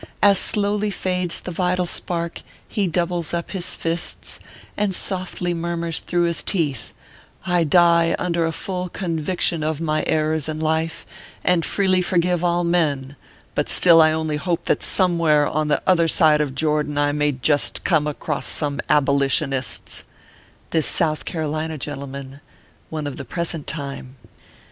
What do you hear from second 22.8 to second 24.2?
One of the present time.